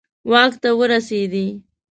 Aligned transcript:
واک 0.29 0.53
ته 0.61 0.69
ورسېدي. 0.79 1.47